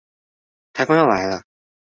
[0.73, 1.43] 颱風要來了